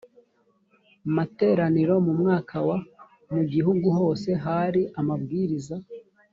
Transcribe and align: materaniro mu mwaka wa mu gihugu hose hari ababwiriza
materaniro 1.15 1.93
mu 2.05 2.13
mwaka 2.19 2.57
wa 2.67 2.77
mu 3.33 3.41
gihugu 3.51 3.87
hose 3.97 4.29
hari 4.45 4.81
ababwiriza 4.99 5.75